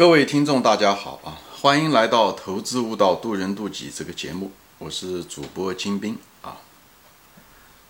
[0.00, 1.36] 各位听众，大家好啊！
[1.60, 6.56] 欢迎来到《投资悟道，渡人渡己》这个节目，我是主播金兵啊。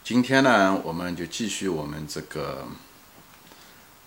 [0.03, 2.67] 今天呢，我们就继续我们这个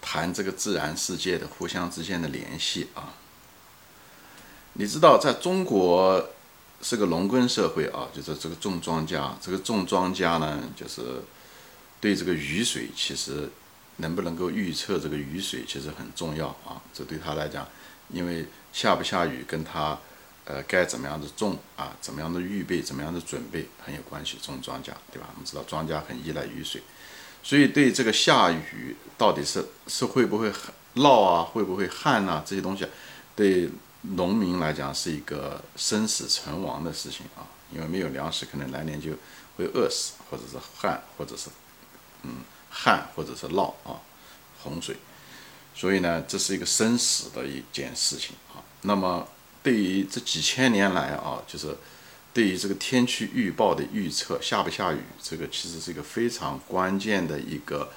[0.02, 3.14] 谈这个自然世界的互相之间的联系啊。
[4.74, 6.28] 你知道，在中国
[6.82, 11.24] 是个农耕社会啊，就是这个种庄稼，这个种庄稼呢，就是
[12.02, 13.50] 对这个雨水，其实
[13.96, 16.82] 能不能够预测这个雨水，其实很重要啊。
[16.94, 17.66] 这对他来讲。
[18.14, 20.00] 因为下不下雨跟他，
[20.46, 24.38] 呃，该怎么样的种啊，怎么样的预备，怎么样的准备很有关系。
[24.42, 25.28] 种庄稼，对吧？
[25.34, 26.82] 我们知道庄稼很依赖雨水，
[27.44, 30.50] 所以对这个下雨到底是是会不会
[30.96, 32.88] 涝啊，会不会旱呐，这些东西，
[33.36, 33.70] 对
[34.02, 37.50] 农民来讲是一个生死存亡的事情啊。
[37.74, 39.10] 因为没有粮食，可能来年就
[39.58, 41.50] 会饿死，或者是旱，或者是
[42.22, 42.36] 嗯
[42.70, 43.98] 旱，或者是涝啊，
[44.62, 44.96] 洪水。
[45.76, 48.62] 所以呢，这是一个生死的一件事情啊。
[48.84, 49.28] 那么，
[49.64, 51.76] 对于这几千年来啊，就是
[52.34, 57.92] 对于这个天气预报的预测，下不下雨，这个其实是一个非常关键的一个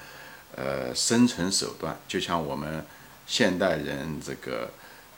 [0.55, 1.97] 呃生存手段。
[2.07, 2.83] 就像我们
[3.27, 4.71] 现代人这个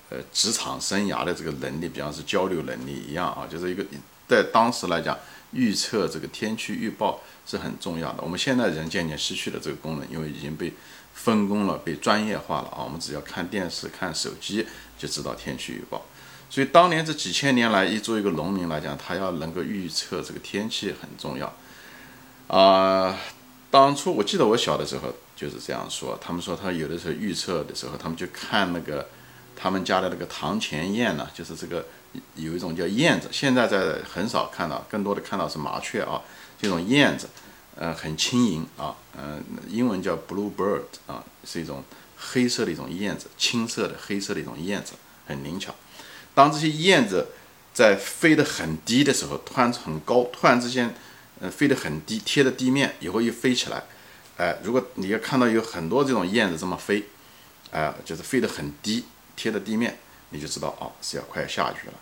[0.09, 3.85] 呃职场生涯的这个能力，比方是交流能力一样啊，就是一个
[4.27, 5.17] 在当时来讲，
[5.53, 8.21] 预测这个天气预报是很重要的。
[8.21, 10.73] 我们现代人渐渐失去了这个功能，因为已经被。
[11.13, 12.83] 分工了，被专业化了啊！
[12.83, 14.65] 我们只要看电视、看手机
[14.97, 16.05] 就知道天气预报。
[16.49, 21.53] 所以当年这几千年来，一作为一个农民来讲，他要能够预测这个天气很重要
[22.47, 23.17] 啊。
[23.69, 29.07] 当初我记得我小的时候就是这样说，他们说他有的时候预测的时候，他们就看那个
[29.55, 31.85] 他们家的那个堂前燕呢，就是这个
[32.35, 36.21] 有一种叫燕子，现在在很少看到，更多的看到是麻雀啊，
[36.59, 37.27] 这种燕子。
[37.81, 41.81] 呃，很轻盈啊，嗯，英文叫 blue bird 啊，是一种
[42.17, 45.73] 黑色的一种燕子，青色的黑色的一种燕子，很灵巧。
[46.35, 47.27] 当这些燕子
[47.73, 50.93] 在飞得很低的时候，突然很高，突然之间，
[51.39, 53.83] 呃，飞得很低，贴着地面以后又飞起来，
[54.35, 57.05] 哎，如果你要看到有很多这种燕子这么飞，
[57.71, 59.05] 哎，就是飞得很低，
[59.37, 59.97] 贴着地面，
[60.31, 61.93] 你就知道哦，是要快要下去了。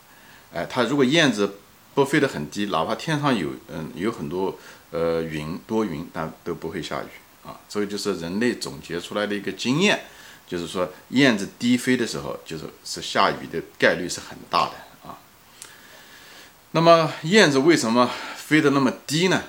[0.51, 1.59] 哎，它如果燕子
[1.97, 4.55] 不飞得很低，哪怕天上有，嗯，有很多。
[4.91, 7.07] 呃，云多云，但都不会下雨
[7.43, 7.59] 啊。
[7.67, 10.05] 这个就是人类总结出来的一个经验，
[10.47, 15.17] 就是说燕子低飞的时候，就是是下雨的概率是很大的啊。
[16.71, 19.43] 那么燕子为什么飞得那么低呢？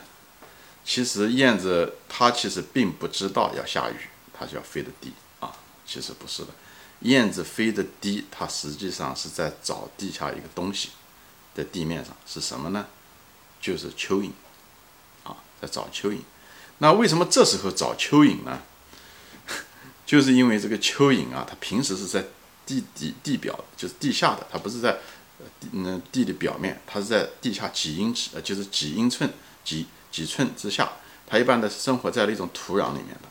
[0.84, 3.96] 其实燕子它其实并不知道要下雨，
[4.32, 5.52] 它就要飞得低啊。
[5.86, 6.48] 其实不是的，
[7.02, 10.88] 燕子飞得低，它实际上是在找地下一个东西，
[11.58, 12.86] 在地面上是什么呢？
[13.60, 14.30] 就是蚯蚓。
[15.24, 16.18] 啊在找蚯蚓，
[16.78, 18.62] 那为什么这时候找蚯蚓呢？
[20.06, 22.24] 就是因为这个蚯蚓啊，它平时是在
[22.64, 24.98] 地底地表，就是地下的，它不是在
[25.72, 29.28] 嗯地的表面，它是在地下几英尺，呃，就是几英寸、
[29.64, 30.92] 几几寸之下。
[31.26, 33.28] 它一般的生活在那种土壤里面的。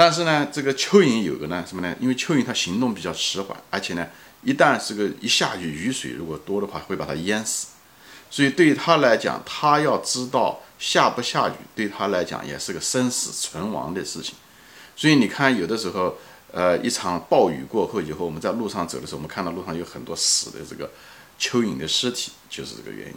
[0.00, 1.94] 但是呢，这个蚯蚓有个呢什么呢？
[2.00, 4.08] 因为蚯蚓它行动比较迟缓，而且呢，
[4.42, 7.66] 一旦是个一下雨，雨水如果多的话，会把它淹死。
[8.30, 10.62] 所以对于它来讲，它要知道。
[10.78, 14.34] 下不下雨对它来讲也是个生死存亡的事情，
[14.96, 16.16] 所以你看，有的时候，
[16.50, 20.90] 呃，一场暴雨过后以后，我们在路上走的时候，我们看到路上有很多死的这个
[21.38, 23.14] 蚯蚓的尸体，就是这个原因，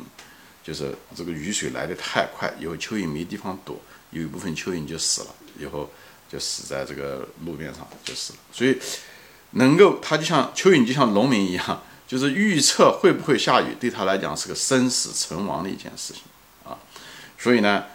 [0.61, 3.79] 就是这个雨水来的太快，以后蚯蚓没地方躲，
[4.11, 5.27] 有一部分蚯蚓就死了，
[5.57, 5.89] 以后
[6.33, 8.39] 就死在这个路面上就死了。
[8.51, 8.77] 所以，
[9.51, 16.23] 能够它就像蚯蚓就像农民一样，就是预测会不会下雨，对他来讲是个生死存亡的一件事情
[16.63, 16.79] 啊。
[17.37, 17.85] 所以呢，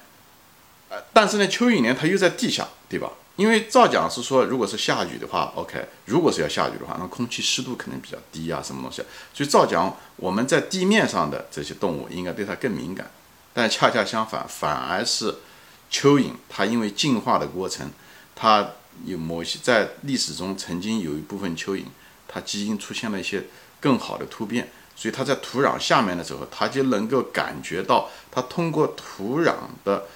[0.89, 3.11] 呃，但是呢，蚯蚓呢，它又在地下，对吧？
[3.37, 9.01] 因为照讲是说，如果是下雨的话，OK，如果是要下雨的话，那空气湿度可能比较低啊，什么东西？
[9.33, 13.09] 所以照讲，我们在地面上的这些动物应该对它更敏感，
[13.55, 15.33] 但恰恰相反，反而是
[15.89, 17.93] 蚯蚓，它因为进化的过程，
[18.41, 18.71] 它
[19.05, 21.83] 有某些在历史中曾经有一部分蚯蚓，
[22.29, 23.43] 它基因出现了一些
[23.81, 24.71] 更好的突变。
[24.95, 29.55] 所以它在土壤下面的时候，它就能够感觉到，它通过土壤
[29.85, 30.07] 的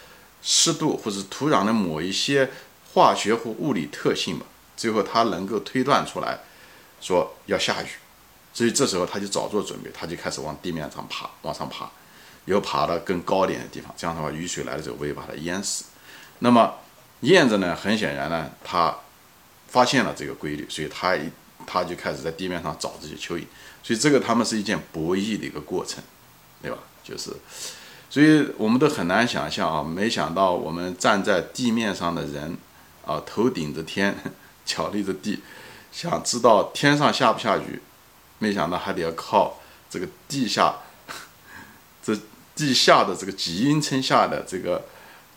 [0.43, 2.51] 湿度或者土壤的某一些
[2.93, 4.47] 化学或物理特性吧，
[4.77, 6.41] 最后它能够推断出来，
[7.01, 7.87] 说要下雨，
[8.53, 11.89] 所以这时候它就早做准备，它就开始往地面上爬，往上爬，
[12.47, 15.85] 又爬到更高点的地方，这样的话雨水来的时候不会把它淹死。
[16.41, 16.75] 那么
[17.23, 18.95] 燕子呢，很显然呢，它
[19.69, 21.31] 发现了这个规律，所以它一
[21.67, 23.45] 它就开始在地面上找这些蚯蚓。
[23.83, 26.03] 所以这个他们是一件博弈的一个过程，
[26.61, 26.79] 对吧？
[27.03, 27.33] 就是，
[28.09, 32.57] 所以我们都很难想象啊，没想到我们站在地面上的人，
[33.05, 34.15] 啊，头顶着天，
[34.65, 35.41] 脚立着地，
[35.91, 37.81] 想知道天上下不下雨，
[38.39, 39.61] 没想到还得要靠
[39.91, 40.77] 这个地下，
[42.01, 42.17] 这
[42.55, 44.85] 地下的这个极阴层下的这个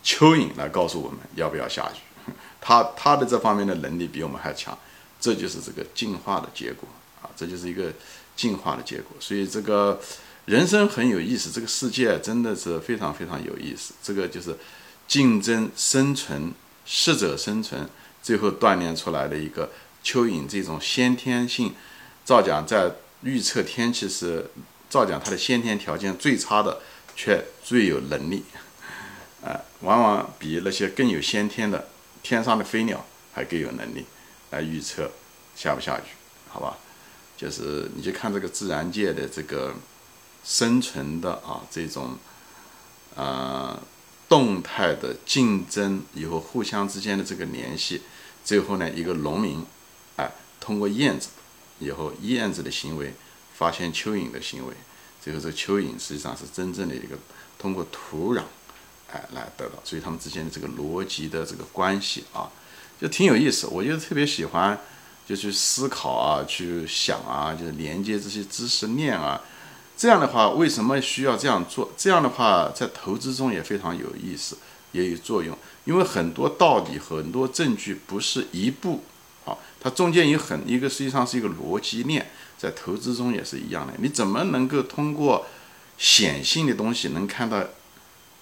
[0.06, 2.30] 蚯蚓来告诉我们要不要下雨。
[2.62, 4.78] 他他的这方面的能力比我们还强，
[5.20, 6.88] 这就是这个进化的结果
[7.20, 7.92] 啊，这就是一个
[8.36, 9.16] 进化的结果。
[9.18, 10.00] 所以这个
[10.44, 13.92] 人生很有意思，这个世界真的是非常非常有意思。
[14.00, 14.56] 这个就是
[15.08, 16.52] 竞争生存，
[16.84, 17.88] 适者生存，
[18.22, 19.70] 最后锻炼出来的一个。
[20.04, 21.74] 蚯蚓这种先天性，
[22.24, 22.92] 照讲在
[23.22, 24.48] 预测天气时，
[24.88, 26.80] 照讲它的先天条件最差的，
[27.16, 28.44] 却最有能力，
[29.86, 31.88] 往往比那些更有先天的
[32.22, 34.04] 天上的飞鸟还更有能力
[34.50, 35.10] 来预测
[35.54, 36.02] 下不下雨，
[36.48, 36.76] 好吧？
[37.36, 39.74] 就是你就看这个自然界的这个
[40.44, 42.16] 生存的啊这种，
[43.14, 43.80] 呃，
[44.28, 48.02] 动态的竞争以后互相之间的这个联系，
[48.44, 49.64] 最后呢一个农民
[50.16, 50.30] 哎。
[50.58, 51.28] 通过燕子
[51.78, 53.14] 以后，燕子的行为
[53.54, 54.74] 发现蚯蚓的行为，
[55.22, 57.16] 最后这蚯蚓实际上是真正的一个
[57.56, 58.42] 通过土壤，
[59.12, 62.50] 哎来得到，所以他们之间的这个逻辑的这个关系啊，
[63.00, 63.66] 就挺有意思。
[63.68, 64.78] 我就特别喜欢，
[65.26, 69.40] 就去思考啊，去想啊，就是连接这些知识链啊。
[69.96, 71.90] 这样的话，为什么需要这样做？
[71.96, 74.58] 这样的话，在投资中也非常有意思，
[74.92, 75.56] 也有作用。
[75.84, 79.04] 因为很多道理、很多证据不是一步。
[79.46, 83.92] 啊，它中间有很一个，实际上是一个逻辑链，在投资中也是一样的。
[83.98, 85.46] 你怎么能够通过
[85.96, 87.62] 显性的东西能看到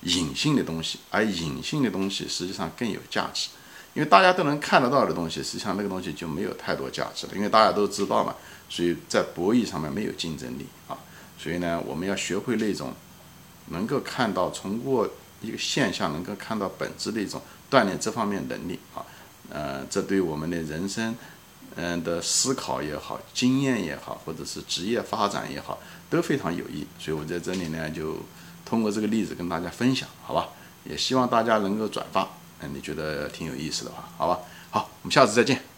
[0.05, 3.49] 隐性的东西，而隐性的东西实际上更有价值？
[3.95, 7.33] 因为大家都能看得到的东西，实际上那个东西就没有太多价值了。
[7.35, 8.35] 因为大家都知道嘛，
[8.69, 10.99] 所以在博弈上面没有竞争力啊。
[11.39, 12.93] 所以呢，我们要学会那种
[13.69, 15.09] 能够看到通过
[15.41, 17.41] 一个现象能够看到本质的一种
[17.71, 19.05] 锻炼这方面能力啊。
[19.51, 21.15] 呃，这对我们的人生，
[21.77, 25.79] 嗯的思考也好，经验也好，或者是职业发展也好，
[26.11, 26.87] 都非常有益。
[26.99, 28.17] 所以我在这里呢，就
[28.75, 30.49] 通过这个例子跟大家分享，好吧？
[30.83, 32.29] 也希望大家能够转发，
[32.59, 34.41] 嗯，你觉得挺有意思的话，好吧？
[34.71, 35.74] 好，我们下次再见。